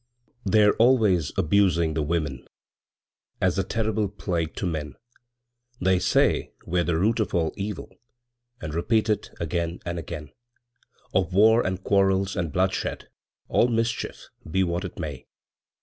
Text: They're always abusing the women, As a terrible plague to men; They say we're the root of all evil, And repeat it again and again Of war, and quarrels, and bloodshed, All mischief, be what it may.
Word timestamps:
They're 0.43 0.73
always 0.77 1.31
abusing 1.37 1.93
the 1.93 2.01
women, 2.01 2.47
As 3.39 3.59
a 3.59 3.63
terrible 3.63 4.09
plague 4.09 4.55
to 4.55 4.65
men; 4.65 4.95
They 5.79 5.99
say 5.99 6.53
we're 6.65 6.83
the 6.83 6.97
root 6.97 7.19
of 7.19 7.35
all 7.35 7.53
evil, 7.55 7.87
And 8.59 8.73
repeat 8.73 9.09
it 9.11 9.29
again 9.39 9.79
and 9.85 9.99
again 9.99 10.31
Of 11.13 11.35
war, 11.35 11.63
and 11.63 11.83
quarrels, 11.83 12.35
and 12.35 12.51
bloodshed, 12.51 13.09
All 13.47 13.67
mischief, 13.67 14.29
be 14.49 14.63
what 14.63 14.83
it 14.85 14.97
may. 14.97 15.27